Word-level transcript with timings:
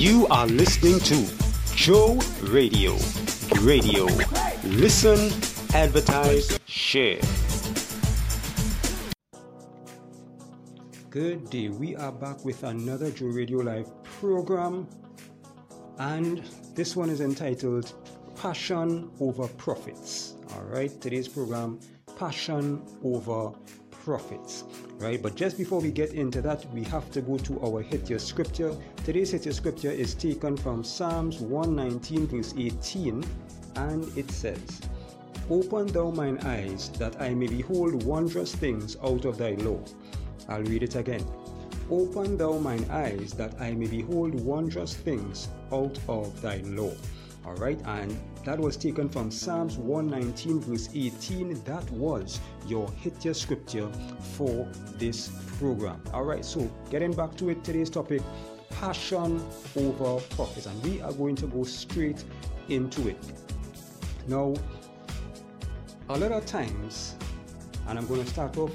You 0.00 0.26
are 0.28 0.46
listening 0.46 0.98
to 1.00 1.30
Joe 1.76 2.18
Radio. 2.44 2.96
Radio. 3.60 4.06
Listen, 4.64 5.18
advertise, 5.74 6.58
share. 6.64 7.20
Good 11.10 11.50
day. 11.50 11.68
We 11.68 11.96
are 11.96 12.12
back 12.12 12.42
with 12.46 12.62
another 12.62 13.10
Joe 13.10 13.26
Radio 13.26 13.58
Live 13.58 13.90
program, 14.02 14.88
and 15.98 16.48
this 16.74 16.96
one 16.96 17.10
is 17.10 17.20
entitled 17.20 17.92
Passion 18.36 19.10
Over 19.20 19.48
Profits. 19.48 20.32
All 20.54 20.62
right, 20.62 20.98
today's 21.02 21.28
program 21.28 21.78
Passion 22.18 22.82
Over 23.04 23.52
Profits. 24.04 24.64
Right, 24.98 25.22
but 25.22 25.34
just 25.34 25.58
before 25.58 25.80
we 25.80 25.90
get 25.90 26.14
into 26.14 26.40
that, 26.42 26.64
we 26.72 26.84
have 26.84 27.10
to 27.12 27.20
go 27.20 27.36
to 27.38 27.60
our 27.60 27.82
hit 27.82 28.08
your 28.08 28.18
scripture. 28.18 28.74
Today's 29.04 29.30
hit 29.32 29.44
your 29.44 29.54
scripture 29.54 29.90
is 29.90 30.14
taken 30.14 30.56
from 30.56 30.82
Psalms 30.82 31.40
119, 31.40 32.26
verse 32.26 32.54
18, 32.56 33.24
and 33.76 34.18
it 34.18 34.30
says, 34.30 34.80
Open 35.50 35.86
thou 35.88 36.10
mine 36.10 36.38
eyes, 36.44 36.88
that 36.98 37.20
I 37.20 37.34
may 37.34 37.46
behold 37.46 38.02
wondrous 38.04 38.54
things 38.54 38.96
out 39.02 39.24
of 39.24 39.36
thy 39.36 39.52
law. 39.54 39.80
I'll 40.48 40.62
read 40.62 40.82
it 40.82 40.96
again. 40.96 41.24
Open 41.90 42.36
thou 42.36 42.58
mine 42.58 42.86
eyes, 42.90 43.32
that 43.34 43.60
I 43.60 43.72
may 43.72 43.86
behold 43.86 44.34
wondrous 44.34 44.94
things 44.94 45.48
out 45.72 45.98
of 46.08 46.40
thy 46.40 46.58
law. 46.64 46.92
All 47.44 47.54
right, 47.56 47.80
and 47.84 48.18
that 48.44 48.58
was 48.58 48.76
taken 48.76 49.08
from 49.08 49.30
Psalms 49.30 49.76
119, 49.76 50.60
verse 50.60 50.88
18. 50.94 51.62
That 51.64 51.90
was 51.90 52.40
your 52.66 52.90
hit 52.92 53.24
your 53.24 53.34
scripture 53.34 53.90
for 54.36 54.66
this 54.96 55.28
program. 55.58 56.02
All 56.14 56.24
right, 56.24 56.44
so 56.44 56.70
getting 56.90 57.12
back 57.12 57.36
to 57.36 57.50
it, 57.50 57.62
today's 57.62 57.90
topic 57.90 58.22
passion 58.70 59.44
over 59.76 60.20
profits, 60.30 60.66
and 60.66 60.82
we 60.82 61.02
are 61.02 61.12
going 61.12 61.36
to 61.36 61.46
go 61.46 61.64
straight 61.64 62.24
into 62.68 63.08
it. 63.08 63.22
Now, 64.26 64.54
a 66.08 66.18
lot 66.18 66.32
of 66.32 66.46
times, 66.46 67.16
and 67.88 67.98
I'm 67.98 68.06
going 68.06 68.24
to 68.24 68.30
start 68.30 68.56
off 68.56 68.72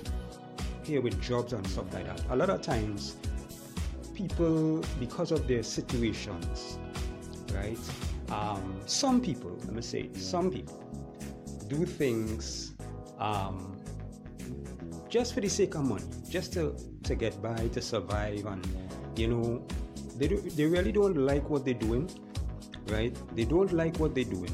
here 0.84 1.02
with 1.02 1.20
jobs 1.22 1.54
and 1.54 1.66
stuff 1.68 1.92
like 1.94 2.06
that. 2.06 2.24
A 2.30 2.36
lot 2.36 2.50
of 2.50 2.62
times, 2.62 3.18
people, 4.14 4.84
because 5.00 5.32
of 5.32 5.48
their 5.48 5.64
situations, 5.64 6.78
right? 7.54 7.80
Um, 8.30 8.82
some 8.86 9.22
people, 9.22 9.52
let 9.66 9.74
me 9.74 9.82
say, 9.82 10.10
some 10.14 10.50
people 10.50 10.82
do 11.68 11.86
things 11.86 12.74
um, 13.20 13.78
just 15.10 15.34
for 15.34 15.42
the 15.42 15.50
sake 15.50 15.76
of 15.76 15.86
money, 15.86 16.04
just 16.30 16.54
to, 16.54 16.76
to 17.04 17.16
get 17.16 17.42
by, 17.42 17.56
to 17.70 17.82
survive, 17.82 18.46
and 18.46 18.68
you 19.16 19.28
know, 19.28 19.66
they 20.18 20.28
do, 20.28 20.42
they 20.42 20.66
really 20.66 20.92
don't 20.92 21.18
like 21.18 21.50
what 21.50 21.66
they're 21.66 21.74
doing, 21.74 22.10
right? 22.88 23.16
They 23.36 23.46
don't 23.46 23.72
like 23.74 23.98
what 23.98 24.16
they're 24.16 24.24
doing, 24.24 24.52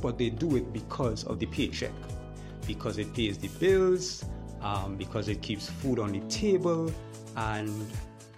but 0.00 0.18
they 0.18 0.30
do 0.30 0.56
it 0.56 0.72
because 0.72 1.24
of 1.24 1.38
the 1.38 1.46
paycheck, 1.46 1.92
because 2.66 2.98
it 2.98 3.12
pays 3.14 3.38
the 3.38 3.48
bills, 3.48 4.24
um, 4.60 4.96
because 4.96 5.28
it 5.28 5.42
keeps 5.42 5.68
food 5.68 5.98
on 5.98 6.12
the 6.12 6.20
table, 6.28 6.92
and 7.36 7.90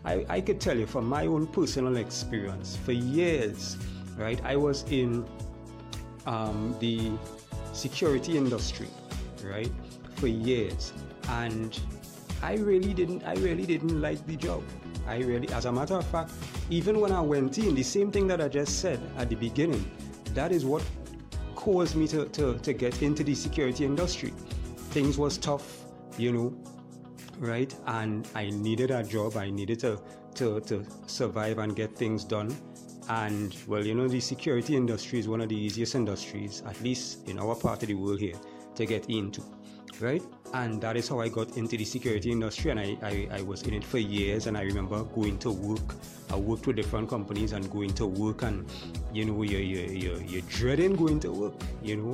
I, 0.04 0.24
I 0.28 0.40
could 0.40 0.60
tell 0.60 0.78
you 0.78 0.86
from 0.86 1.06
my 1.06 1.26
own 1.26 1.46
personal 1.48 1.96
experience, 1.96 2.76
for 2.76 2.92
years 2.92 3.76
right? 4.20 4.40
I 4.44 4.56
was 4.56 4.84
in 4.90 5.24
um, 6.26 6.76
the 6.78 7.12
security 7.72 8.36
industry, 8.36 8.88
right, 9.44 9.72
for 10.16 10.28
years, 10.28 10.92
and 11.28 11.78
I 12.42 12.54
really 12.54 12.94
didn't. 12.94 13.24
I 13.24 13.34
really 13.34 13.66
didn't 13.66 14.00
like 14.00 14.24
the 14.26 14.36
job. 14.36 14.62
I 15.06 15.18
really, 15.18 15.48
as 15.48 15.64
a 15.64 15.72
matter 15.72 15.94
of 15.94 16.06
fact, 16.06 16.30
even 16.68 17.00
when 17.00 17.10
I 17.10 17.20
went 17.20 17.58
in, 17.58 17.74
the 17.74 17.82
same 17.82 18.12
thing 18.12 18.26
that 18.28 18.40
I 18.40 18.48
just 18.48 18.80
said 18.80 19.00
at 19.16 19.28
the 19.28 19.34
beginning, 19.34 19.90
that 20.34 20.52
is 20.52 20.64
what 20.64 20.84
caused 21.56 21.96
me 21.96 22.06
to, 22.08 22.26
to, 22.26 22.58
to 22.58 22.72
get 22.72 23.02
into 23.02 23.24
the 23.24 23.34
security 23.34 23.84
industry. 23.84 24.32
Things 24.90 25.18
was 25.18 25.36
tough, 25.36 25.84
you 26.16 26.32
know, 26.32 26.54
right? 27.38 27.74
And 27.86 28.28
I 28.34 28.50
needed 28.50 28.90
a 28.90 29.02
job. 29.02 29.36
I 29.36 29.50
needed 29.50 29.80
to, 29.80 30.00
to, 30.36 30.60
to 30.60 30.86
survive 31.06 31.58
and 31.58 31.74
get 31.74 31.96
things 31.96 32.24
done. 32.24 32.54
And 33.10 33.56
well, 33.66 33.84
you 33.84 33.96
know, 33.96 34.06
the 34.06 34.20
security 34.20 34.76
industry 34.76 35.18
is 35.18 35.26
one 35.26 35.40
of 35.40 35.48
the 35.48 35.56
easiest 35.56 35.96
industries, 35.96 36.62
at 36.64 36.80
least 36.80 37.28
in 37.28 37.40
our 37.40 37.56
part 37.56 37.82
of 37.82 37.88
the 37.88 37.94
world 37.94 38.20
here, 38.20 38.36
to 38.76 38.86
get 38.86 39.10
into, 39.10 39.42
right? 39.98 40.22
And 40.54 40.80
that 40.80 40.96
is 40.96 41.08
how 41.08 41.18
I 41.18 41.28
got 41.28 41.56
into 41.56 41.76
the 41.76 41.84
security 41.84 42.30
industry, 42.30 42.70
and 42.70 42.78
I, 42.78 42.96
I, 43.02 43.28
I 43.38 43.42
was 43.42 43.62
in 43.62 43.74
it 43.74 43.82
for 43.82 43.98
years. 43.98 44.46
And 44.46 44.56
I 44.56 44.62
remember 44.62 45.02
going 45.02 45.38
to 45.38 45.50
work. 45.50 45.96
I 46.30 46.36
worked 46.36 46.68
with 46.68 46.76
different 46.76 47.08
companies 47.08 47.50
and 47.50 47.68
going 47.68 47.94
to 47.94 48.06
work, 48.06 48.42
and 48.42 48.64
you 49.12 49.24
know, 49.24 49.42
you're, 49.42 49.60
you're, 49.60 49.92
you're, 49.92 50.22
you're 50.22 50.42
dreading 50.42 50.94
going 50.94 51.18
to 51.20 51.32
work, 51.32 51.54
you 51.82 51.96
know, 51.96 52.12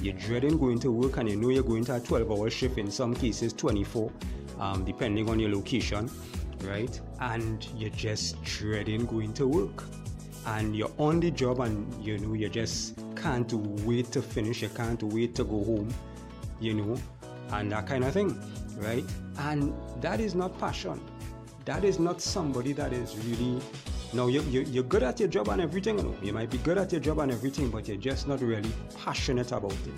you're 0.00 0.14
dreading 0.14 0.56
going 0.56 0.80
to 0.80 0.90
work, 0.90 1.18
and 1.18 1.28
you 1.28 1.36
know 1.36 1.50
you're 1.50 1.62
going 1.62 1.84
to 1.84 1.96
a 1.96 2.00
12 2.00 2.32
hour 2.32 2.48
shift, 2.48 2.78
in 2.78 2.90
some 2.90 3.12
cases 3.12 3.52
24, 3.52 4.10
um, 4.58 4.86
depending 4.86 5.28
on 5.28 5.38
your 5.38 5.50
location, 5.50 6.10
right? 6.62 6.98
And 7.20 7.68
you're 7.76 7.90
just 7.90 8.42
dreading 8.42 9.04
going 9.04 9.34
to 9.34 9.46
work 9.46 9.84
and 10.46 10.76
you're 10.76 10.92
on 10.98 11.20
the 11.20 11.30
job 11.30 11.60
and 11.60 12.04
you 12.04 12.18
know 12.18 12.34
you 12.34 12.48
just 12.48 12.98
can't 13.16 13.52
wait 13.84 14.10
to 14.10 14.22
finish 14.22 14.62
you 14.62 14.68
can't 14.70 15.02
wait 15.02 15.34
to 15.34 15.44
go 15.44 15.64
home 15.64 15.92
you 16.60 16.74
know 16.74 16.96
and 17.52 17.70
that 17.72 17.86
kind 17.86 18.04
of 18.04 18.12
thing 18.12 18.38
right? 18.80 19.04
And 19.38 19.74
that 20.00 20.20
is 20.20 20.34
not 20.34 20.58
passion. 20.58 21.00
That 21.64 21.84
is 21.84 21.98
not 21.98 22.20
somebody 22.20 22.72
that 22.72 22.92
is 22.92 23.16
really 23.18 23.60
no 24.12 24.26
you, 24.26 24.42
you, 24.42 24.62
you're 24.62 24.82
good 24.82 25.04
at 25.04 25.20
your 25.20 25.28
job 25.28 25.48
and 25.50 25.60
everything 25.60 25.96
you, 25.96 26.04
know? 26.04 26.16
you 26.20 26.32
might 26.32 26.50
be 26.50 26.58
good 26.58 26.76
at 26.78 26.90
your 26.90 27.00
job 27.00 27.20
and 27.20 27.30
everything 27.30 27.70
but 27.70 27.86
you're 27.86 27.96
just 27.96 28.26
not 28.26 28.40
really 28.40 28.72
passionate 28.98 29.52
about 29.52 29.70
it 29.70 29.94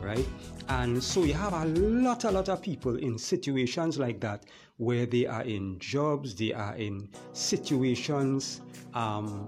right? 0.00 0.26
And 0.68 1.02
so 1.02 1.24
you 1.24 1.34
have 1.34 1.52
a 1.52 1.64
lot 1.66 2.24
a 2.24 2.30
lot 2.30 2.48
of 2.48 2.62
people 2.62 2.96
in 2.96 3.18
situations 3.18 3.98
like 3.98 4.20
that 4.20 4.44
where 4.76 5.04
they 5.06 5.26
are 5.26 5.42
in 5.42 5.78
jobs 5.78 6.34
they 6.34 6.52
are 6.52 6.74
in 6.76 7.08
situations 7.32 8.62
um, 8.94 9.46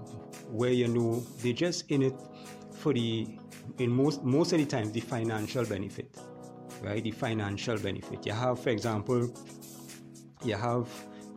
where 0.51 0.71
you 0.71 0.87
know 0.87 1.21
they're 1.41 1.53
just 1.53 1.89
in 1.89 2.03
it 2.03 2.15
for 2.71 2.93
the 2.93 3.27
in 3.79 3.89
most 3.89 4.23
most 4.23 4.51
of 4.53 4.59
the 4.59 4.65
times 4.65 4.91
the 4.91 4.99
financial 4.99 5.65
benefit 5.65 6.15
right? 6.83 7.03
The 7.03 7.11
financial 7.11 7.77
benefit. 7.77 8.25
You 8.25 8.33
have 8.33 8.59
for 8.59 8.69
example 8.69 9.33
you 10.43 10.55
have 10.55 10.87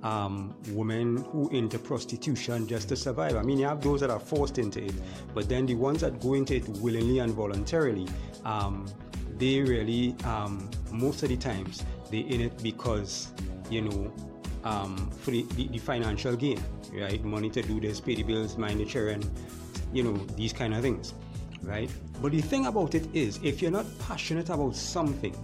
um, 0.02 0.54
women 0.68 1.16
who 1.16 1.48
into 1.50 1.78
prostitution 1.78 2.66
just 2.66 2.88
to 2.90 2.96
survive. 2.96 3.36
I 3.36 3.42
mean, 3.42 3.58
you 3.58 3.66
have 3.66 3.80
those 3.80 4.00
that 4.00 4.10
are 4.10 4.20
forced 4.20 4.58
into 4.58 4.84
it, 4.84 4.94
but 5.34 5.48
then 5.48 5.66
the 5.66 5.74
ones 5.74 6.00
that 6.02 6.20
go 6.20 6.34
into 6.34 6.56
it 6.56 6.68
willingly 6.68 7.20
and 7.20 7.32
voluntarily, 7.32 8.06
um, 8.44 8.86
they 9.38 9.60
really, 9.60 10.16
um, 10.24 10.70
most 10.90 11.22
of 11.22 11.28
the 11.28 11.36
times, 11.36 11.84
they 12.10 12.18
in 12.18 12.40
it 12.40 12.62
because, 12.62 13.32
you 13.70 13.82
know, 13.82 14.12
um, 14.64 15.10
for 15.20 15.30
the, 15.30 15.42
the, 15.54 15.68
the, 15.68 15.78
financial 15.78 16.34
gain, 16.34 16.60
right? 16.92 17.22
Money 17.24 17.50
to 17.50 17.62
do 17.62 17.80
this, 17.80 18.00
pay 18.00 18.14
the 18.14 18.22
bills, 18.22 18.56
mind 18.56 18.80
the 18.80 18.84
children, 18.84 19.22
you 19.92 20.02
know, 20.02 20.16
these 20.36 20.52
kind 20.52 20.74
of 20.74 20.82
things, 20.82 21.14
right? 21.62 21.90
But 22.20 22.32
the 22.32 22.40
thing 22.40 22.66
about 22.66 22.94
it 22.94 23.06
is, 23.14 23.38
if 23.42 23.62
you're 23.62 23.70
not 23.70 23.86
passionate 24.00 24.50
about 24.50 24.74
something, 24.74 25.36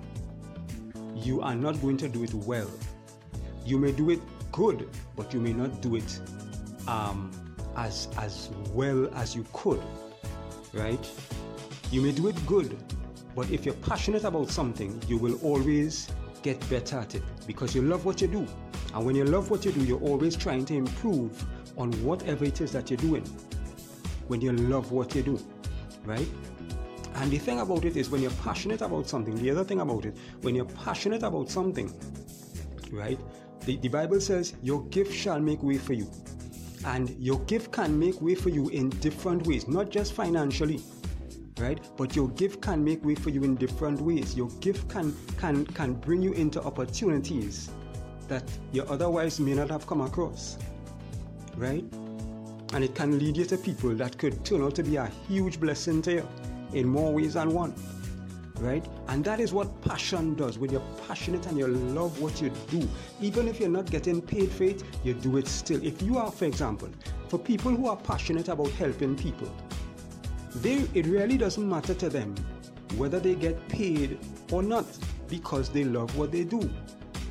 you 1.14 1.40
are 1.40 1.54
not 1.54 1.80
going 1.80 1.96
to 1.98 2.08
do 2.08 2.24
it 2.24 2.34
well. 2.34 2.70
You 3.64 3.78
may 3.78 3.92
do 3.92 4.10
it 4.10 4.20
good, 4.50 4.88
but 5.14 5.32
you 5.32 5.40
may 5.40 5.52
not 5.52 5.80
do 5.80 5.96
it 5.96 6.20
um, 6.88 7.30
as 7.76 8.08
as 8.18 8.50
well 8.70 9.08
as 9.14 9.36
you 9.36 9.46
could, 9.52 9.82
right? 10.72 11.10
You 11.90 12.02
may 12.02 12.12
do 12.12 12.28
it 12.28 12.46
good, 12.46 12.76
but 13.34 13.50
if 13.50 13.64
you're 13.64 13.74
passionate 13.74 14.24
about 14.24 14.50
something, 14.50 15.00
you 15.08 15.18
will 15.18 15.38
always 15.42 16.08
get 16.42 16.58
better 16.68 16.98
at 16.98 17.14
it 17.14 17.22
because 17.46 17.74
you 17.74 17.82
love 17.82 18.04
what 18.04 18.20
you 18.20 18.28
do. 18.28 18.46
And 18.94 19.06
when 19.06 19.14
you 19.14 19.24
love 19.24 19.50
what 19.50 19.64
you 19.64 19.72
do, 19.72 19.82
you're 19.84 20.00
always 20.00 20.36
trying 20.36 20.64
to 20.66 20.74
improve 20.74 21.44
on 21.76 21.90
whatever 22.04 22.44
it 22.44 22.60
is 22.60 22.72
that 22.72 22.90
you're 22.90 22.98
doing. 22.98 23.24
When 24.28 24.40
you 24.40 24.52
love 24.52 24.92
what 24.92 25.14
you 25.14 25.22
do, 25.22 25.40
right? 26.04 26.28
And 27.14 27.30
the 27.30 27.38
thing 27.38 27.60
about 27.60 27.84
it 27.84 27.96
is, 27.96 28.10
when 28.10 28.22
you're 28.22 28.30
passionate 28.42 28.80
about 28.80 29.08
something, 29.08 29.34
the 29.36 29.50
other 29.50 29.64
thing 29.64 29.80
about 29.80 30.06
it, 30.06 30.16
when 30.40 30.54
you're 30.54 30.64
passionate 30.64 31.22
about 31.22 31.50
something, 31.50 31.92
right? 32.90 33.20
The, 33.60 33.76
the 33.76 33.88
Bible 33.88 34.20
says, 34.20 34.54
Your 34.62 34.82
gift 34.86 35.12
shall 35.12 35.38
make 35.38 35.62
way 35.62 35.78
for 35.78 35.92
you. 35.92 36.10
And 36.84 37.10
your 37.18 37.38
gift 37.40 37.70
can 37.70 37.98
make 37.98 38.20
way 38.20 38.34
for 38.34 38.48
you 38.48 38.68
in 38.70 38.88
different 38.88 39.46
ways, 39.46 39.68
not 39.68 39.90
just 39.90 40.14
financially, 40.14 40.80
right? 41.62 41.80
But 41.96 42.16
your 42.16 42.28
gift 42.30 42.60
can 42.60 42.84
make 42.84 43.04
way 43.04 43.14
for 43.14 43.30
you 43.30 43.44
in 43.44 43.54
different 43.54 44.00
ways. 44.00 44.34
Your 44.36 44.48
gift 44.60 44.88
can 44.88 45.14
can 45.38 45.64
can 45.66 45.94
bring 45.94 46.20
you 46.20 46.32
into 46.32 46.60
opportunities 46.62 47.70
that 48.28 48.44
you 48.72 48.82
otherwise 48.82 49.38
may 49.38 49.54
not 49.54 49.70
have 49.70 49.86
come 49.86 50.00
across, 50.00 50.58
right? 51.56 51.84
And 52.74 52.82
it 52.82 52.94
can 52.94 53.18
lead 53.18 53.36
you 53.36 53.44
to 53.44 53.56
people 53.56 53.94
that 53.96 54.18
could 54.18 54.44
turn 54.44 54.62
out 54.62 54.74
to 54.76 54.82
be 54.82 54.96
a 54.96 55.06
huge 55.28 55.60
blessing 55.60 56.02
to 56.02 56.12
you 56.12 56.28
in 56.72 56.88
more 56.88 57.12
ways 57.12 57.34
than 57.34 57.50
one, 57.50 57.74
right? 58.58 58.84
And 59.08 59.22
that 59.24 59.40
is 59.40 59.52
what 59.52 59.68
passion 59.82 60.34
does. 60.34 60.58
When 60.58 60.70
you're 60.70 60.88
passionate 61.06 61.46
and 61.46 61.58
you 61.58 61.66
love 61.66 62.20
what 62.22 62.40
you 62.40 62.50
do, 62.70 62.88
even 63.20 63.46
if 63.46 63.60
you're 63.60 63.68
not 63.68 63.90
getting 63.90 64.22
paid 64.22 64.50
for 64.50 64.64
it, 64.64 64.82
you 65.04 65.12
do 65.12 65.36
it 65.36 65.46
still. 65.46 65.84
If 65.84 66.00
you 66.00 66.16
are, 66.16 66.30
for 66.32 66.46
example, 66.46 66.88
for 67.28 67.38
people 67.38 67.72
who 67.72 67.88
are 67.88 67.96
passionate 67.96 68.48
about 68.48 68.70
helping 68.70 69.16
people, 69.16 69.54
they, 70.56 70.88
it 70.94 71.06
really 71.06 71.36
doesn't 71.36 71.68
matter 71.68 71.94
to 71.94 72.08
them 72.08 72.34
whether 72.96 73.18
they 73.18 73.34
get 73.34 73.68
paid 73.68 74.18
or 74.50 74.62
not 74.62 74.84
because 75.28 75.70
they 75.70 75.84
love 75.84 76.16
what 76.16 76.30
they 76.30 76.44
do. 76.44 76.70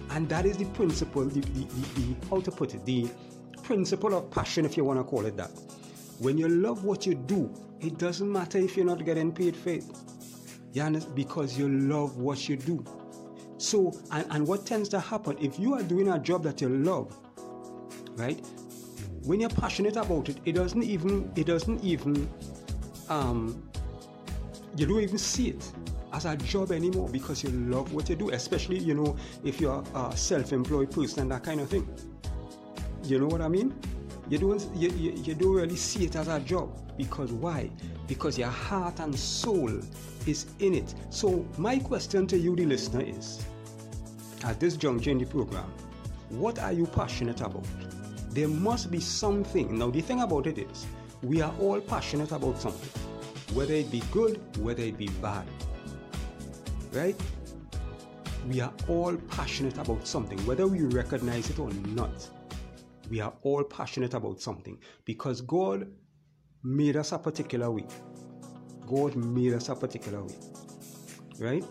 And 0.09 0.27
that 0.29 0.45
is 0.45 0.57
the 0.57 0.65
principle, 0.65 1.25
the, 1.25 1.39
the, 1.39 1.65
the, 1.65 2.01
the 2.01 2.27
how 2.29 2.41
to 2.41 2.51
put 2.51 2.73
it, 2.73 2.83
the 2.85 3.09
principle 3.63 4.13
of 4.13 4.29
passion, 4.31 4.65
if 4.65 4.75
you 4.75 4.83
want 4.83 4.99
to 4.99 5.03
call 5.03 5.25
it 5.25 5.37
that. 5.37 5.51
When 6.19 6.37
you 6.37 6.49
love 6.49 6.83
what 6.83 7.05
you 7.05 7.15
do, 7.15 7.53
it 7.79 7.97
doesn't 7.97 8.29
matter 8.29 8.57
if 8.57 8.75
you're 8.75 8.85
not 8.85 9.05
getting 9.05 9.31
paid 9.31 9.55
for 9.55 9.69
it. 9.69 9.83
You 10.73 10.83
understand? 10.83 11.15
Because 11.15 11.57
you 11.57 11.69
love 11.69 12.17
what 12.17 12.49
you 12.49 12.57
do. 12.57 12.83
So, 13.57 13.93
and, 14.11 14.25
and 14.31 14.47
what 14.47 14.65
tends 14.65 14.89
to 14.89 14.99
happen 14.99 15.37
if 15.39 15.59
you 15.59 15.73
are 15.75 15.83
doing 15.83 16.09
a 16.09 16.19
job 16.19 16.43
that 16.43 16.61
you 16.61 16.69
love, 16.69 17.15
right? 18.15 18.43
When 19.23 19.39
you're 19.39 19.49
passionate 19.49 19.97
about 19.97 20.29
it, 20.29 20.39
it 20.45 20.53
doesn't 20.53 20.83
even, 20.83 21.31
it 21.35 21.45
doesn't 21.45 21.83
even, 21.83 22.29
um, 23.11 23.61
you 24.77 24.85
don't 24.85 25.01
even 25.01 25.17
see 25.17 25.49
it 25.49 25.71
as 26.13 26.25
a 26.25 26.35
job 26.37 26.71
anymore 26.71 27.09
because 27.09 27.43
you 27.43 27.49
love 27.49 27.93
what 27.93 28.09
you 28.09 28.15
do, 28.15 28.29
especially, 28.29 28.79
you 28.79 28.93
know, 28.93 29.17
if 29.43 29.59
you're 29.59 29.83
a 29.93 30.15
self 30.15 30.53
employed 30.53 30.91
person 30.91 31.23
and 31.23 31.31
that 31.31 31.43
kind 31.43 31.59
of 31.59 31.69
thing. 31.69 31.87
You 33.03 33.19
know 33.19 33.27
what 33.27 33.41
I 33.41 33.49
mean? 33.49 33.73
You 34.29 34.37
don't, 34.37 34.65
you, 34.75 34.89
you, 34.91 35.11
you 35.11 35.35
don't 35.35 35.53
really 35.53 35.75
see 35.75 36.05
it 36.05 36.15
as 36.15 36.29
a 36.29 36.39
job 36.39 36.69
because 36.97 37.33
why? 37.33 37.69
Because 38.07 38.37
your 38.37 38.49
heart 38.49 38.99
and 38.99 39.17
soul 39.17 39.81
is 40.25 40.45
in 40.59 40.73
it. 40.73 40.93
So, 41.09 41.45
my 41.57 41.79
question 41.79 42.27
to 42.27 42.37
you, 42.37 42.55
the 42.55 42.65
listener, 42.65 43.01
is 43.01 43.43
at 44.45 44.59
this 44.59 44.77
juncture 44.77 45.11
in 45.11 45.17
the 45.17 45.25
program, 45.25 45.69
what 46.29 46.59
are 46.59 46.71
you 46.71 46.85
passionate 46.85 47.41
about? 47.41 47.65
There 48.29 48.47
must 48.47 48.89
be 48.89 49.01
something. 49.01 49.77
Now, 49.77 49.89
the 49.89 49.99
thing 50.01 50.21
about 50.21 50.47
it 50.47 50.57
is, 50.57 50.85
we 51.23 51.41
are 51.41 51.53
all 51.59 51.79
passionate 51.79 52.31
about 52.31 52.59
something, 52.59 52.89
whether 53.53 53.73
it 53.73 53.91
be 53.91 54.01
good, 54.11 54.41
whether 54.57 54.83
it 54.83 54.97
be 54.97 55.07
bad 55.21 55.47
right? 56.91 57.15
We 58.47 58.59
are 58.59 58.73
all 58.87 59.15
passionate 59.15 59.77
about 59.77 60.07
something, 60.07 60.37
whether 60.45 60.67
we 60.67 60.81
recognize 60.81 61.49
it 61.49 61.59
or 61.59 61.71
not. 61.71 62.29
We 63.09 63.19
are 63.19 63.33
all 63.43 63.63
passionate 63.63 64.13
about 64.13 64.41
something 64.41 64.77
because 65.05 65.41
God 65.41 65.87
made 66.63 66.95
us 66.95 67.11
a 67.11 67.19
particular 67.19 67.69
way. 67.69 67.85
God 68.87 69.15
made 69.15 69.53
us 69.53 69.69
a 69.69 69.75
particular 69.75 70.23
way, 70.23 70.35
right? 71.39 71.63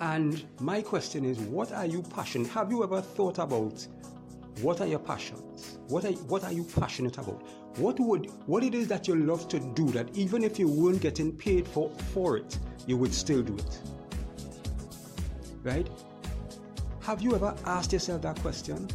And 0.00 0.44
my 0.60 0.82
question 0.82 1.24
is, 1.24 1.38
what 1.38 1.72
are 1.72 1.86
you 1.86 2.02
passionate? 2.02 2.48
Have 2.48 2.70
you 2.70 2.82
ever 2.82 3.00
thought 3.00 3.38
about 3.38 3.86
what 4.60 4.80
are 4.80 4.86
your 4.86 4.98
passions? 4.98 5.78
What 5.88 6.04
are 6.04 6.12
what 6.12 6.44
are 6.44 6.52
you 6.52 6.64
passionate 6.64 7.18
about? 7.18 7.42
What 7.76 7.98
would 8.00 8.30
what 8.46 8.62
it 8.64 8.74
is 8.74 8.88
that 8.88 9.08
you 9.08 9.16
love 9.16 9.48
to 9.48 9.58
do 9.58 9.86
that 9.92 10.16
even 10.16 10.44
if 10.44 10.58
you 10.58 10.68
weren't 10.68 11.00
getting 11.00 11.32
paid 11.32 11.66
for 11.66 11.90
for 12.12 12.36
it, 12.36 12.58
you 12.86 12.96
would 12.96 13.14
still 13.14 13.42
do 13.42 13.54
it? 13.54 13.80
right? 15.62 15.88
Have 17.02 17.22
you 17.22 17.34
ever 17.34 17.54
asked 17.64 17.92
yourself 17.92 18.22
that 18.22 18.40
question? 18.40 18.88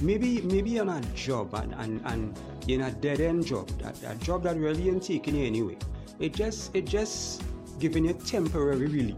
Maybe 0.00 0.42
maybe 0.42 0.76
in 0.76 0.88
a 0.88 1.00
job 1.14 1.54
and, 1.54 1.74
and, 1.74 2.00
and 2.04 2.38
in 2.68 2.82
a 2.82 2.90
dead 2.90 3.20
end 3.20 3.46
job, 3.46 3.68
that, 3.80 3.94
that 4.02 4.18
job 4.20 4.42
that 4.42 4.56
really 4.56 4.88
ain't 4.88 5.02
taking 5.02 5.36
you 5.36 5.46
anyway. 5.46 5.78
It 6.18 6.34
just 6.34 6.74
it 6.74 6.84
just 6.84 7.42
giving 7.78 8.04
you 8.04 8.12
temporary 8.12 8.86
relief. 8.86 9.16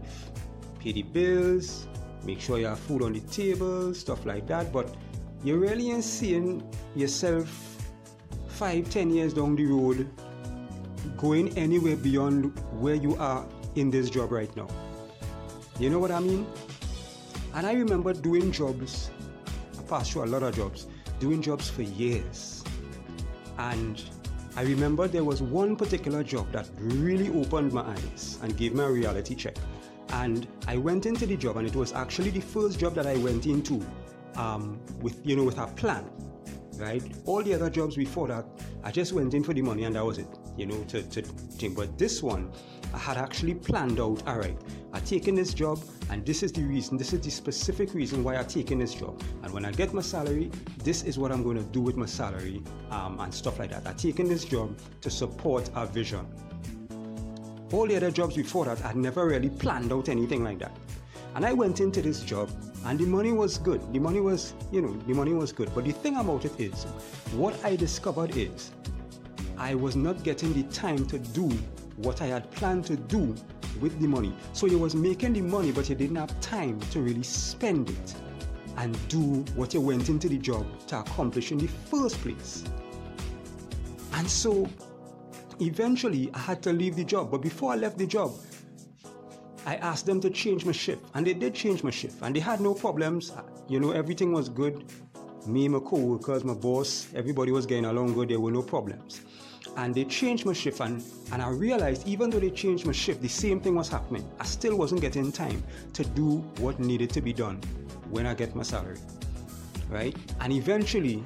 Pay 0.79 0.93
the 0.93 1.03
bills, 1.03 1.87
make 2.23 2.39
sure 2.39 2.57
you 2.57 2.67
have 2.67 2.79
food 2.79 3.01
on 3.03 3.13
the 3.13 3.19
table, 3.21 3.93
stuff 3.93 4.25
like 4.25 4.47
that, 4.47 4.71
but 4.71 4.95
you 5.43 5.57
really 5.57 5.91
ain't 5.91 6.03
seeing 6.03 6.63
yourself 6.95 7.77
five, 8.59 8.89
ten 8.89 9.09
years 9.09 9.33
down 9.33 9.55
the 9.55 9.65
road 9.65 10.09
going 11.17 11.57
anywhere 11.57 11.95
beyond 11.95 12.51
where 12.73 12.95
you 12.95 13.15
are 13.15 13.47
in 13.75 13.89
this 13.89 14.09
job 14.09 14.33
right 14.33 14.53
now. 14.57 14.67
You 15.79 15.89
know 15.89 15.97
what 15.97 16.11
I 16.11 16.19
mean? 16.19 16.45
And 17.53 17.65
I 17.65 17.71
remember 17.71 18.11
doing 18.11 18.51
jobs, 18.51 19.11
I 19.77 19.81
passed 19.83 20.11
through 20.11 20.25
a 20.25 20.31
lot 20.35 20.43
of 20.43 20.53
jobs, 20.57 20.87
doing 21.21 21.41
jobs 21.41 21.69
for 21.69 21.83
years. 21.83 22.61
And 23.57 24.03
I 24.57 24.63
remember 24.63 25.07
there 25.07 25.23
was 25.23 25.41
one 25.41 25.77
particular 25.77 26.21
job 26.21 26.51
that 26.51 26.67
really 26.79 27.29
opened 27.29 27.71
my 27.71 27.83
eyes 27.83 28.39
and 28.43 28.57
gave 28.57 28.73
me 28.73 28.83
a 28.83 28.91
reality 28.91 29.35
check. 29.35 29.55
And 30.09 30.49
I 30.67 30.75
went 30.75 31.05
into 31.05 31.25
the 31.25 31.37
job, 31.37 31.55
and 31.55 31.65
it 31.65 31.75
was 31.75 31.93
actually 31.93 32.31
the 32.31 32.41
first 32.41 32.77
job 32.77 32.93
that 32.95 33.07
I 33.07 33.15
went 33.17 33.45
into 33.45 33.81
um, 34.35 34.81
with, 34.99 35.25
you 35.25 35.37
know, 35.37 35.45
with 35.45 35.59
a 35.59 35.67
plan, 35.67 36.03
right? 36.79 37.03
All 37.25 37.43
the 37.43 37.53
other 37.53 37.69
jobs 37.69 37.95
before 37.95 38.27
that, 38.29 38.45
I 38.83 38.91
just 38.91 39.13
went 39.13 39.33
in 39.33 39.43
for 39.43 39.53
the 39.53 39.61
money, 39.61 39.83
and 39.83 39.95
that 39.95 40.05
was 40.05 40.17
it, 40.17 40.27
you 40.57 40.65
know, 40.65 40.83
to, 40.85 41.01
to 41.03 41.21
think. 41.21 41.75
But 41.75 41.97
this 41.97 42.23
one, 42.23 42.51
I 42.93 42.97
had 42.97 43.17
actually 43.17 43.53
planned 43.53 43.99
out, 43.99 44.25
all 44.27 44.37
right, 44.37 44.57
I've 44.93 45.05
taken 45.05 45.35
this 45.35 45.53
job, 45.53 45.79
and 46.09 46.25
this 46.25 46.41
is 46.41 46.51
the 46.51 46.63
reason, 46.63 46.97
this 46.97 47.13
is 47.13 47.21
the 47.21 47.29
specific 47.29 47.93
reason 47.93 48.23
why 48.23 48.37
I've 48.37 48.47
taken 48.47 48.79
this 48.79 48.95
job. 48.95 49.21
And 49.43 49.53
when 49.53 49.65
I 49.65 49.71
get 49.71 49.93
my 49.93 50.01
salary, 50.01 50.49
this 50.83 51.03
is 51.03 51.19
what 51.19 51.31
I'm 51.31 51.43
going 51.43 51.57
to 51.57 51.63
do 51.63 51.81
with 51.81 51.95
my 51.97 52.07
salary 52.07 52.63
um, 52.89 53.19
and 53.19 53.33
stuff 53.33 53.59
like 53.59 53.69
that. 53.71 53.85
I've 53.85 53.97
taken 53.97 54.27
this 54.27 54.45
job 54.45 54.77
to 55.01 55.09
support 55.09 55.69
our 55.75 55.85
vision. 55.85 56.25
All 57.71 57.87
the 57.87 57.95
other 57.95 58.11
jobs 58.11 58.35
before 58.35 58.65
that, 58.65 58.83
I'd 58.83 58.95
never 58.95 59.27
really 59.27 59.49
planned 59.49 59.93
out 59.93 60.09
anything 60.09 60.43
like 60.43 60.59
that. 60.59 60.75
And 61.35 61.45
I 61.45 61.53
went 61.53 61.79
into 61.79 62.01
this 62.01 62.21
job, 62.21 62.49
and 62.85 62.99
the 62.99 63.05
money 63.05 63.31
was 63.31 63.59
good. 63.59 63.93
The 63.93 63.99
money 63.99 64.19
was, 64.19 64.55
you 64.71 64.81
know, 64.81 64.93
the 65.07 65.13
money 65.13 65.33
was 65.33 65.51
good. 65.51 65.73
But 65.75 65.85
the 65.85 65.91
thing 65.91 66.17
about 66.17 66.45
it 66.45 66.59
is, 66.59 66.85
what 67.33 67.53
I 67.63 67.75
discovered 67.75 68.35
is, 68.35 68.71
I 69.57 69.75
was 69.75 69.95
not 69.95 70.23
getting 70.23 70.53
the 70.53 70.63
time 70.73 71.05
to 71.07 71.19
do 71.19 71.47
what 71.97 72.21
I 72.21 72.27
had 72.27 72.49
planned 72.51 72.85
to 72.85 72.95
do 72.95 73.35
with 73.79 73.99
the 73.99 74.07
money. 74.07 74.33
So 74.53 74.65
you 74.65 74.79
was 74.79 74.95
making 74.95 75.33
the 75.33 75.41
money, 75.41 75.71
but 75.71 75.89
you 75.89 75.95
didn't 75.95 76.15
have 76.15 76.39
time 76.41 76.79
to 76.91 77.01
really 77.01 77.23
spend 77.23 77.89
it 77.89 78.15
and 78.77 78.97
do 79.09 79.43
what 79.55 79.73
you 79.73 79.81
went 79.81 80.09
into 80.09 80.27
the 80.29 80.37
job 80.37 80.65
to 80.87 80.99
accomplish 80.99 81.51
in 81.51 81.57
the 81.59 81.67
first 81.67 82.19
place. 82.21 82.63
And 84.13 84.27
so 84.27 84.67
eventually 85.61 86.29
I 86.33 86.39
had 86.39 86.61
to 86.63 86.73
leave 86.73 86.95
the 86.95 87.03
job. 87.03 87.31
But 87.31 87.41
before 87.41 87.73
I 87.73 87.75
left 87.75 87.97
the 87.97 88.07
job, 88.07 88.33
I 89.65 89.75
asked 89.75 90.05
them 90.05 90.19
to 90.21 90.29
change 90.29 90.65
my 90.65 90.71
shift. 90.71 91.05
And 91.13 91.25
they 91.25 91.33
did 91.33 91.53
change 91.53 91.83
my 91.83 91.91
shift. 91.91 92.21
And 92.21 92.35
they 92.35 92.39
had 92.39 92.61
no 92.61 92.73
problems. 92.73 93.31
You 93.67 93.79
know, 93.79 93.91
everything 93.91 94.31
was 94.31 94.49
good. 94.49 94.85
Me, 95.45 95.67
my 95.67 95.79
co 95.79 95.97
workers, 95.97 96.43
my 96.43 96.53
boss, 96.53 97.07
everybody 97.15 97.51
was 97.51 97.65
getting 97.65 97.85
along 97.85 98.13
good. 98.13 98.29
There 98.29 98.39
were 98.39 98.51
no 98.51 98.61
problems 98.61 99.21
and 99.77 99.95
they 99.95 100.03
changed 100.03 100.45
my 100.45 100.53
shift 100.53 100.79
and, 100.81 101.03
and 101.31 101.41
I 101.41 101.49
realized 101.49 102.07
even 102.07 102.29
though 102.29 102.39
they 102.39 102.49
changed 102.49 102.85
my 102.85 102.91
shift, 102.91 103.21
the 103.21 103.29
same 103.29 103.61
thing 103.61 103.75
was 103.75 103.87
happening. 103.87 104.29
I 104.39 104.43
still 104.43 104.75
wasn't 104.75 105.01
getting 105.01 105.31
time 105.31 105.63
to 105.93 106.03
do 106.03 106.37
what 106.59 106.79
needed 106.79 107.09
to 107.11 107.21
be 107.21 107.33
done 107.33 107.61
when 108.09 108.25
I 108.25 108.33
get 108.33 108.55
my 108.55 108.63
salary. 108.63 108.99
Right? 109.89 110.15
And 110.41 110.53
eventually, 110.53 111.23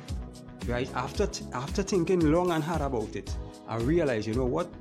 right, 0.67 0.89
after 0.95 1.27
after 1.53 1.83
thinking 1.83 2.31
long 2.31 2.51
and 2.51 2.63
hard 2.63 2.81
about 2.81 3.15
it, 3.15 3.35
I 3.67 3.77
realized, 3.77 4.27
you 4.27 4.33
know 4.33 4.45
what? 4.45 4.71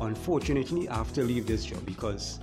Unfortunately, 0.00 0.88
I 0.88 0.96
have 0.96 1.12
to 1.14 1.22
leave 1.22 1.46
this 1.46 1.64
job 1.64 1.84
because 1.86 2.40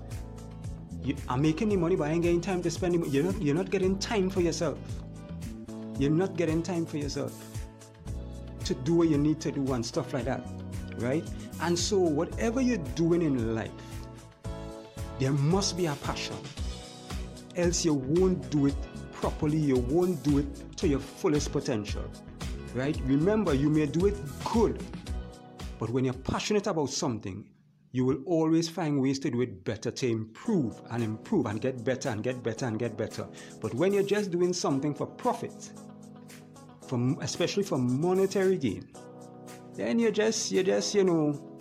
you, 1.04 1.16
I'm 1.28 1.42
making 1.42 1.70
the 1.70 1.78
money, 1.78 1.96
but 1.96 2.10
I 2.10 2.12
ain't 2.12 2.24
getting 2.24 2.42
time 2.42 2.62
to 2.64 2.72
spend 2.72 2.96
it. 2.96 3.08
You're 3.08 3.24
not, 3.24 3.42
you're 3.42 3.56
not 3.56 3.70
getting 3.70 3.98
time 4.00 4.30
for 4.30 4.42
yourself. 4.42 4.78
You're 5.98 6.12
not 6.12 6.36
getting 6.38 6.64
time 6.64 6.86
for 6.86 6.98
yourself 6.98 7.34
to 8.66 8.74
do 8.74 8.94
what 8.96 9.10
you 9.10 9.18
need 9.18 9.40
to 9.42 9.52
do 9.52 9.74
and 9.74 9.86
stuff 9.86 10.14
like 10.14 10.26
that, 10.26 10.46
right? 10.98 11.28
And 11.62 11.78
so, 11.78 11.98
whatever 11.98 12.62
you're 12.62 12.86
doing 12.96 13.22
in 13.22 13.56
life, 13.56 13.72
there 15.20 15.32
must 15.32 15.76
be 15.76 15.88
a 15.88 15.96
passion, 15.96 16.38
else 17.56 17.84
you 17.84 17.94
won't 17.94 18.50
do 18.50 18.68
it 18.68 18.76
properly, 19.12 19.58
you 19.58 19.78
won't 19.78 20.22
do 20.24 20.38
it 20.38 20.78
to 20.78 20.88
your 20.88 21.00
fullest 21.00 21.52
potential, 21.52 22.04
right? 22.74 23.00
Remember, 23.06 23.54
you 23.54 23.70
may 23.70 23.86
do 23.86 24.06
it 24.06 24.16
good, 24.46 24.84
but 25.80 25.90
when 25.90 26.06
you're 26.06 26.14
passionate 26.14 26.68
about 26.68 26.90
something, 26.90 27.48
you 27.92 28.06
will 28.06 28.22
always 28.26 28.70
find 28.70 29.02
ways 29.02 29.18
to 29.20 29.32
do 29.32 29.42
it 29.42 29.64
better, 29.64 29.90
to 29.90 30.08
improve 30.08 30.80
and 30.92 31.04
improve 31.04 31.48
and 31.48 31.60
get 31.60 31.84
better 31.84 32.10
and 32.10 32.24
get 32.24 32.44
better 32.44 32.68
and 32.68 32.78
get 32.78 32.96
better. 32.96 33.28
But 33.60 33.74
when 33.74 33.94
you're 33.94 34.04
just 34.04 34.30
doing 34.30 34.54
something 34.54 34.94
for 34.94 35.08
profit, 35.08 35.72
for 36.88 37.16
especially 37.22 37.64
for 37.64 37.80
monetary 37.80 38.58
gain, 38.58 38.88
then 39.74 39.98
you're 39.98 40.12
just 40.12 40.52
you're 40.52 40.64
just 40.64 40.94
you 40.94 41.04
know 41.04 41.58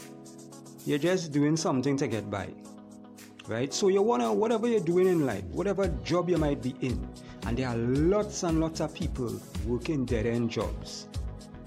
you're 0.84 0.98
just 0.98 1.32
doing 1.32 1.56
something 1.56 1.96
to 1.96 2.08
get 2.08 2.30
by. 2.30 2.52
Right? 3.46 3.72
So 3.72 3.88
you 3.88 4.02
wanna 4.02 4.30
whatever 4.32 4.66
you're 4.68 4.80
doing 4.80 5.06
in 5.06 5.24
life, 5.24 5.44
whatever 5.44 5.88
job 6.04 6.28
you 6.28 6.36
might 6.36 6.62
be 6.62 6.74
in, 6.80 7.08
and 7.48 7.56
there 7.56 7.68
are 7.68 7.76
lots 7.76 8.44
and 8.44 8.60
lots 8.60 8.80
of 8.80 8.94
people 8.94 9.40
working 9.66 10.04
dead 10.04 10.26
end 10.26 10.50
jobs. 10.50 11.08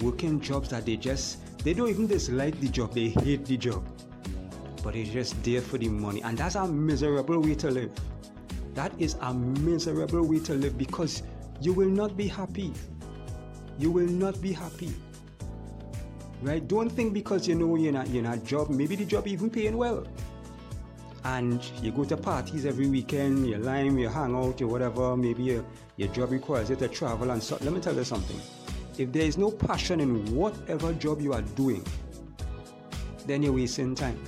Working 0.02 0.40
jobs 0.40 0.70
that 0.70 0.86
they 0.86 0.96
just 0.96 1.40
they 1.66 1.74
don't 1.74 1.90
even 1.90 2.08
dislike 2.08 2.58
the 2.62 2.70
job, 2.70 2.94
they 2.94 3.10
hate 3.10 3.46
the 3.46 3.58
job. 3.58 3.84
But 4.84 4.96
it's 4.96 5.10
just 5.10 5.44
there 5.44 5.62
for 5.62 5.78
the 5.78 5.90
money. 5.90 6.22
And 6.22 6.38
that's 6.38 6.56
a 6.56 6.68
miserable 6.68 7.42
way 7.42 7.56
to 7.56 7.70
live. 7.70 7.92
That 8.76 8.94
is 9.00 9.16
a 9.22 9.34
miserable 9.34 10.24
way 10.26 10.40
to 10.40 10.54
live 10.54 10.78
because 10.78 11.24
you 11.60 11.74
will 11.74 11.90
not 11.90 12.16
be 12.16 12.28
happy 12.28 12.74
you 13.82 13.92
will 13.92 14.08
not 14.08 14.40
be 14.42 14.52
happy. 14.54 14.94
right? 16.42 16.68
Don't 16.68 16.90
think 16.90 17.14
because 17.14 17.48
you 17.48 17.56
know 17.56 17.76
you're 17.76 17.92
not 17.92 18.10
you're 18.10 18.24
not 18.24 18.44
job, 18.44 18.70
maybe 18.70 18.96
the 18.96 19.06
job 19.06 19.28
even 19.28 19.50
paying 19.50 19.78
well. 19.78 20.06
And 21.24 21.64
you 21.82 21.92
go 21.92 22.04
to 22.06 22.18
parties 22.18 22.66
every 22.66 22.88
weekend, 22.88 23.48
you 23.48 23.58
lime, 23.58 23.98
you 24.00 24.10
hang 24.10 24.36
out, 24.36 24.60
you 24.60 24.68
whatever, 24.68 25.16
maybe 25.16 25.44
your, 25.44 25.66
your 25.98 26.08
job 26.10 26.32
requires 26.32 26.70
you 26.70 26.76
to 26.78 26.88
travel 26.88 27.30
and 27.30 27.42
so 27.42 27.58
let 27.62 27.74
me 27.74 27.80
tell 27.80 27.96
you 27.96 28.04
something. 28.04 28.40
If 28.98 29.12
there 29.12 29.24
is 29.24 29.38
no 29.38 29.52
passion 29.52 30.00
in 30.00 30.36
whatever 30.36 30.94
job 30.94 31.22
you 31.22 31.34
are 31.34 31.42
doing, 31.42 31.86
then 33.26 33.44
you're 33.44 33.54
wasting 33.54 33.96
time. 33.96 34.20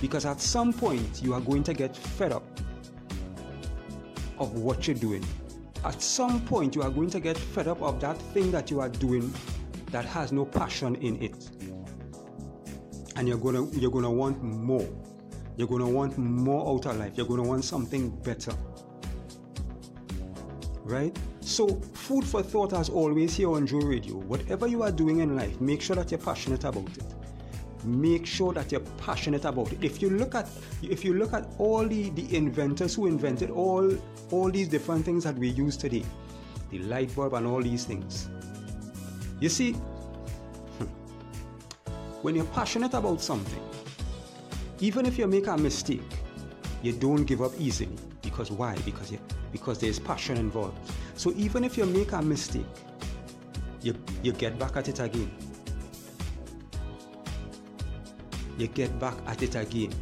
Because 0.00 0.24
at 0.24 0.40
some 0.40 0.72
point 0.72 1.22
you 1.22 1.34
are 1.34 1.40
going 1.40 1.62
to 1.64 1.74
get 1.74 1.96
fed 1.96 2.32
up 2.32 2.44
of 4.38 4.54
what 4.54 4.86
you're 4.86 4.96
doing. 4.96 5.24
At 5.84 6.00
some 6.00 6.40
point 6.46 6.74
you 6.74 6.82
are 6.82 6.90
going 6.90 7.10
to 7.10 7.20
get 7.20 7.36
fed 7.36 7.68
up 7.68 7.82
of 7.82 8.00
that 8.00 8.16
thing 8.32 8.50
that 8.52 8.70
you 8.70 8.80
are 8.80 8.88
doing 8.88 9.32
that 9.90 10.04
has 10.04 10.32
no 10.32 10.44
passion 10.44 10.94
in 10.96 11.22
it. 11.22 11.50
And 13.16 13.26
you're 13.26 13.38
gonna 13.38 13.66
you're 13.70 13.90
gonna 13.90 14.10
want 14.10 14.42
more. 14.42 14.88
You're 15.58 15.66
gonna 15.66 15.88
want 15.88 16.16
more 16.16 16.72
out 16.72 16.86
of 16.86 16.96
life. 16.98 17.14
You're 17.16 17.26
gonna 17.26 17.42
want 17.42 17.64
something 17.64 18.10
better. 18.10 18.52
Right? 20.84 21.18
So, 21.40 21.66
food 21.94 22.24
for 22.24 22.44
thought 22.44 22.72
as 22.74 22.88
always 22.88 23.34
here 23.34 23.50
on 23.50 23.66
Joe 23.66 23.80
Radio. 23.80 24.14
Whatever 24.14 24.68
you 24.68 24.84
are 24.84 24.92
doing 24.92 25.18
in 25.18 25.34
life, 25.34 25.60
make 25.60 25.82
sure 25.82 25.96
that 25.96 26.12
you're 26.12 26.20
passionate 26.20 26.62
about 26.62 26.96
it. 26.96 27.02
Make 27.84 28.24
sure 28.24 28.52
that 28.52 28.70
you're 28.70 28.84
passionate 28.98 29.44
about 29.44 29.72
it. 29.72 29.82
If 29.82 30.00
you 30.00 30.10
look 30.10 30.36
at 30.36 30.48
if 30.80 31.04
you 31.04 31.14
look 31.14 31.32
at 31.32 31.48
all 31.58 31.84
the, 31.84 32.10
the 32.10 32.36
inventors 32.36 32.94
who 32.94 33.08
invented 33.08 33.50
all 33.50 33.98
all 34.30 34.52
these 34.52 34.68
different 34.68 35.04
things 35.04 35.24
that 35.24 35.34
we 35.34 35.48
use 35.48 35.76
today, 35.76 36.04
the 36.70 36.78
light 36.80 37.12
bulb 37.16 37.34
and 37.34 37.48
all 37.48 37.60
these 37.60 37.84
things, 37.84 38.28
you 39.40 39.48
see, 39.48 39.72
when 42.22 42.36
you're 42.36 42.44
passionate 42.44 42.94
about 42.94 43.20
something, 43.20 43.67
even 44.80 45.06
if 45.06 45.18
you 45.18 45.26
make 45.26 45.46
a 45.46 45.56
mistake, 45.56 46.02
you 46.82 46.92
don't 46.92 47.24
give 47.24 47.42
up 47.42 47.52
easily. 47.58 47.96
Because 48.22 48.50
why? 48.50 48.74
Because 48.84 49.10
you, 49.10 49.18
because 49.52 49.78
there's 49.78 49.98
passion 49.98 50.36
involved. 50.36 50.78
So 51.14 51.32
even 51.36 51.64
if 51.64 51.76
you 51.76 51.86
make 51.86 52.12
a 52.12 52.22
mistake, 52.22 52.66
you, 53.82 53.94
you 54.22 54.32
get 54.32 54.58
back 54.58 54.76
at 54.76 54.88
it 54.88 55.00
again. 55.00 55.30
You 58.56 58.66
get 58.66 58.98
back 58.98 59.14
at 59.26 59.42
it 59.42 59.54
again, 59.54 59.92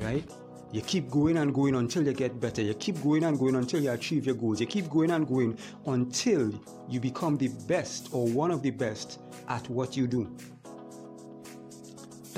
right? 0.00 0.28
You 0.70 0.82
keep 0.82 1.10
going 1.10 1.38
and 1.38 1.54
going 1.54 1.74
until 1.74 2.04
you 2.04 2.12
get 2.12 2.38
better. 2.38 2.60
You 2.60 2.74
keep 2.74 3.02
going 3.02 3.24
and 3.24 3.38
going 3.38 3.56
until 3.56 3.82
you 3.82 3.90
achieve 3.90 4.26
your 4.26 4.34
goals. 4.34 4.60
You 4.60 4.66
keep 4.66 4.90
going 4.90 5.10
and 5.10 5.26
going 5.26 5.56
until 5.86 6.52
you 6.88 7.00
become 7.00 7.38
the 7.38 7.48
best 7.66 8.10
or 8.12 8.26
one 8.26 8.50
of 8.50 8.62
the 8.62 8.70
best 8.70 9.20
at 9.48 9.68
what 9.70 9.96
you 9.96 10.06
do. 10.06 10.30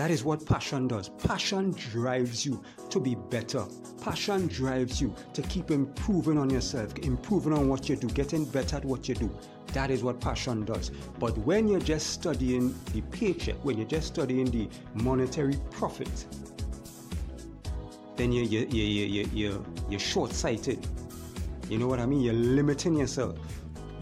That 0.01 0.11
is 0.11 0.25
what 0.25 0.47
passion 0.47 0.89
does. 0.89 1.11
Passion 1.11 1.73
drives 1.73 2.47
you 2.47 2.63
to 2.89 2.99
be 2.99 3.17
better. 3.17 3.67
Passion 4.03 4.47
drives 4.47 4.99
you 4.99 5.15
to 5.35 5.43
keep 5.43 5.71
improving 5.71 6.39
on 6.39 6.49
yourself, 6.49 6.99
improving 7.01 7.53
on 7.53 7.69
what 7.69 7.87
you 7.87 7.97
do, 7.97 8.09
getting 8.09 8.47
better 8.47 8.77
at 8.77 8.85
what 8.87 9.11
you 9.11 9.15
do. 9.15 9.31
That 9.75 9.91
is 9.91 10.03
what 10.03 10.19
passion 10.19 10.65
does. 10.65 10.91
But 11.19 11.37
when 11.37 11.69
you're 11.69 11.81
just 11.81 12.15
studying 12.15 12.75
the 12.95 13.03
paycheck, 13.15 13.57
when 13.63 13.77
you're 13.77 13.87
just 13.87 14.07
studying 14.07 14.47
the 14.47 14.71
monetary 14.95 15.59
profit, 15.71 16.25
then 18.17 18.33
you're, 18.33 18.47
you're, 18.47 18.69
you're, 18.69 19.27
you're, 19.35 19.63
you're 19.91 20.01
short 20.01 20.33
sighted. 20.33 20.79
You 21.69 21.77
know 21.77 21.89
what 21.89 22.01
I 22.01 22.07
mean? 22.07 22.23
You're 22.23 22.33
limiting 22.33 22.95
yourself. 22.95 23.39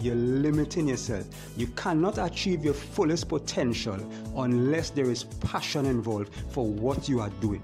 You're 0.01 0.15
limiting 0.15 0.87
yourself. 0.87 1.27
You 1.57 1.67
cannot 1.69 2.19
achieve 2.19 2.65
your 2.65 2.75
fullest 2.75 3.29
potential 3.29 3.99
unless 4.39 4.91
there 4.91 5.11
is 5.11 5.25
passion 5.25 5.87
involved 5.87 6.33
for 6.51 6.67
what 6.67 7.09
you 7.09 7.21
are 7.21 7.31
doing. 7.41 7.63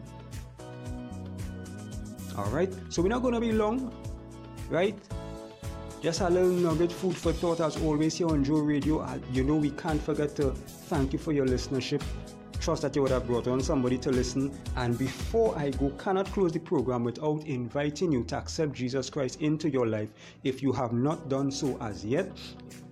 All 2.37 2.51
right? 2.51 2.73
So 2.89 3.03
we're 3.03 3.09
not 3.09 3.23
going 3.23 3.35
to 3.35 3.41
be 3.41 3.53
long, 3.53 3.93
right? 4.69 4.99
Just 6.03 6.21
a 6.21 6.29
little 6.29 6.51
nugget, 6.51 6.93
food 6.93 7.17
for 7.17 7.33
thought 7.33 7.61
as 7.61 7.77
always 7.79 8.17
here 8.17 8.29
on 8.29 8.45
Joe 8.45 8.59
Radio. 8.59 8.99
Uh, 8.99 9.19
you 9.33 9.43
know, 9.43 9.57
we 9.57 9.71
can't 9.71 10.03
forget 10.03 10.37
to 10.37 10.51
thank 10.51 11.13
you 11.13 11.19
for 11.19 11.33
your 11.33 11.47
listenership 11.47 12.03
trust 12.65 12.81
that 12.81 12.97
you 12.97 13.03
would 13.03 13.11
have 13.11 13.27
brought 13.27 13.47
on 13.47 13.61
somebody 13.61 13.99
to 13.99 14.11
listen. 14.11 14.51
And 14.77 14.97
before 14.97 15.57
I 15.59 15.69
go, 15.69 15.91
cannot 15.91 16.27
close 16.33 16.51
the 16.51 16.61
program 16.61 17.05
without 17.05 17.47
inviting 17.47 18.11
you 18.11 18.25
to 18.25 18.37
accept 18.37 18.73
Jesus 18.73 19.11
Christ 19.11 19.43
into 19.43 19.69
your 19.69 19.87
life 19.87 20.09
if 20.45 20.63
you 20.63 20.73
have 20.73 20.95
not 20.95 21.29
done 21.29 21.51
so 21.51 21.77
as 21.83 22.07
yet. 22.07 22.33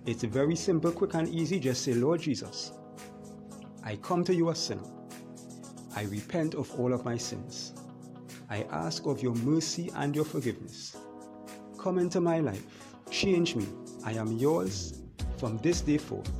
It's 0.05 0.23
very 0.23 0.55
simple, 0.55 0.91
quick, 0.91 1.15
and 1.15 1.27
easy. 1.27 1.59
Just 1.59 1.81
say, 1.81 1.95
Lord 1.95 2.21
Jesus, 2.21 2.73
I 3.85 3.97
come 3.97 4.23
to 4.23 4.33
you 4.33 4.49
a 4.49 4.55
sinner. 4.55 4.87
I 5.93 6.03
repent 6.03 6.55
of 6.55 6.71
all 6.79 6.93
of 6.93 7.03
my 7.03 7.17
sins. 7.17 7.73
I 8.49 8.65
ask 8.71 9.05
of 9.05 9.21
your 9.21 9.35
mercy 9.35 9.91
and 9.95 10.15
your 10.15 10.23
forgiveness. 10.23 10.95
Come 11.77 11.99
into 11.99 12.21
my 12.21 12.39
life. 12.39 12.65
Change 13.11 13.55
me. 13.57 13.67
I 14.05 14.13
am 14.13 14.31
yours 14.37 15.01
from 15.37 15.57
this 15.57 15.81
day 15.81 15.97
forth. 15.97 16.31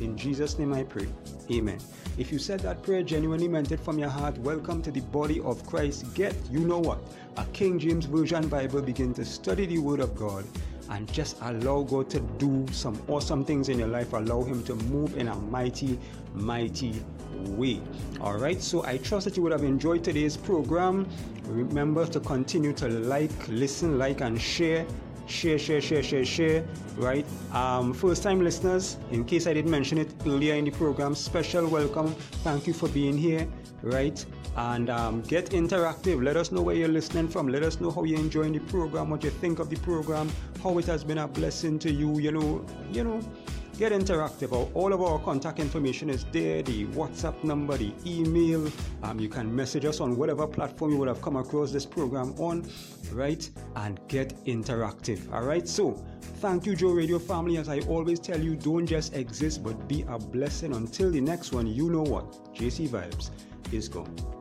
In 0.00 0.16
Jesus' 0.16 0.58
name 0.58 0.74
I 0.74 0.82
pray. 0.82 1.06
Amen. 1.52 1.78
If 2.18 2.32
you 2.32 2.38
said 2.40 2.60
that 2.60 2.82
prayer 2.82 3.04
genuinely 3.04 3.46
meant 3.46 3.70
it 3.70 3.78
from 3.78 3.96
your 3.96 4.08
heart, 4.08 4.36
welcome 4.38 4.82
to 4.82 4.90
the 4.90 5.00
body 5.00 5.40
of 5.40 5.64
Christ. 5.64 6.12
Get, 6.14 6.34
you 6.50 6.60
know 6.60 6.80
what, 6.80 6.98
a 7.36 7.44
King 7.46 7.78
James 7.78 8.06
Version 8.06 8.48
Bible. 8.48 8.82
Begin 8.82 9.14
to 9.14 9.24
study 9.24 9.66
the 9.66 9.78
Word 9.78 10.00
of 10.00 10.16
God 10.16 10.44
and 10.90 11.10
just 11.12 11.36
allow 11.42 11.82
God 11.82 12.08
to 12.10 12.20
do 12.38 12.66
some 12.72 13.00
awesome 13.08 13.44
things 13.44 13.68
in 13.68 13.78
your 13.78 13.88
life. 13.88 14.12
Allow 14.12 14.42
Him 14.42 14.62
to 14.64 14.74
move 14.74 15.16
in 15.16 15.28
a 15.28 15.34
mighty, 15.34 15.98
mighty 16.34 17.02
way. 17.46 17.80
All 18.20 18.38
right, 18.38 18.60
so 18.60 18.84
I 18.84 18.98
trust 18.98 19.24
that 19.26 19.36
you 19.36 19.42
would 19.42 19.52
have 19.52 19.64
enjoyed 19.64 20.02
today's 20.02 20.36
program. 20.36 21.08
Remember 21.44 22.06
to 22.06 22.20
continue 22.20 22.72
to 22.74 22.88
like, 22.88 23.48
listen, 23.48 23.98
like, 23.98 24.20
and 24.20 24.40
share 24.40 24.86
share, 25.28 25.58
share, 25.58 25.80
share, 25.80 26.02
share, 26.02 26.24
share, 26.24 26.64
right? 26.96 27.26
Um, 27.52 27.92
first 27.92 28.22
time 28.22 28.40
listeners, 28.40 28.96
in 29.10 29.24
case 29.24 29.46
I 29.46 29.54
didn't 29.54 29.70
mention 29.70 29.98
it 29.98 30.12
earlier 30.26 30.54
in 30.54 30.64
the 30.64 30.70
program, 30.70 31.14
special 31.14 31.66
welcome. 31.68 32.14
Thank 32.42 32.66
you 32.66 32.72
for 32.72 32.88
being 32.88 33.16
here, 33.16 33.46
right? 33.82 34.24
And 34.56 34.90
um, 34.90 35.22
get 35.22 35.50
interactive. 35.50 36.22
Let 36.22 36.36
us 36.36 36.50
know 36.50 36.62
where 36.62 36.74
you're 36.74 36.88
listening 36.88 37.28
from. 37.28 37.48
Let 37.48 37.62
us 37.62 37.80
know 37.80 37.90
how 37.90 38.04
you're 38.04 38.18
enjoying 38.18 38.52
the 38.52 38.60
program, 38.60 39.10
what 39.10 39.22
you 39.22 39.30
think 39.30 39.60
of 39.60 39.70
the 39.70 39.76
program, 39.76 40.30
how 40.62 40.78
it 40.78 40.86
has 40.86 41.04
been 41.04 41.18
a 41.18 41.28
blessing 41.28 41.78
to 41.80 41.92
you. 41.92 42.18
You 42.18 42.32
know, 42.32 42.66
you 42.90 43.04
know, 43.04 43.20
get 43.78 43.92
interactive. 43.92 44.52
All 44.74 44.92
of 44.92 45.00
our 45.00 45.20
contact 45.20 45.60
information 45.60 46.10
is 46.10 46.24
there 46.32 46.62
the 46.62 46.86
WhatsApp 46.86 47.42
number, 47.44 47.76
the 47.76 47.92
email. 48.04 48.70
Um, 49.04 49.20
you 49.20 49.28
can 49.28 49.54
message 49.54 49.84
us 49.84 50.00
on 50.00 50.16
whatever 50.16 50.46
platform 50.48 50.90
you 50.90 50.98
would 50.98 51.08
have 51.08 51.22
come 51.22 51.36
across 51.36 51.70
this 51.70 51.86
program 51.86 52.34
on, 52.38 52.68
right? 53.12 53.48
And 53.76 54.00
get 54.08 54.34
interactive. 54.46 55.32
All 55.32 55.44
right. 55.44 55.66
So, 55.68 55.92
thank 56.40 56.66
you, 56.66 56.74
Joe 56.74 56.90
Radio 56.90 57.20
family. 57.20 57.56
As 57.56 57.68
I 57.68 57.78
always 57.80 58.18
tell 58.18 58.40
you, 58.40 58.56
don't 58.56 58.86
just 58.86 59.14
exist, 59.14 59.62
but 59.62 59.86
be 59.86 60.04
a 60.08 60.18
blessing. 60.18 60.74
Until 60.74 61.12
the 61.12 61.20
next 61.20 61.52
one, 61.52 61.68
you 61.68 61.88
know 61.88 62.02
what? 62.02 62.54
JC 62.54 62.88
Vibes 62.88 63.30
is 63.72 63.88
gone. 63.88 64.37